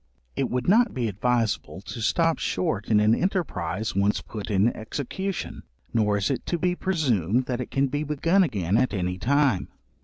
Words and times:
It 0.35 0.49
would 0.49 0.67
not 0.67 0.95
be 0.95 1.07
advisable 1.07 1.79
to 1.81 2.01
stop 2.01 2.39
short 2.39 2.87
in 2.87 2.99
an 2.99 3.13
enterprize 3.13 3.95
once 3.95 4.19
put 4.19 4.49
in 4.49 4.75
execution, 4.75 5.61
nor 5.93 6.17
is 6.17 6.31
it 6.31 6.43
to 6.47 6.57
be 6.57 6.73
presumed 6.75 7.45
that 7.45 7.61
it 7.61 7.69
can 7.69 7.85
be 7.85 8.03
begun 8.03 8.41
again 8.41 8.77
at 8.77 8.95
any 8.95 9.19
time. 9.19 9.69